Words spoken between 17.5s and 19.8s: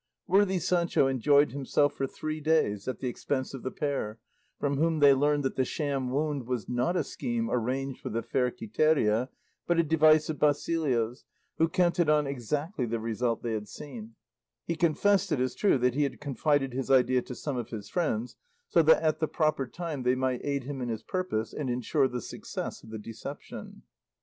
of his friends, so that at the proper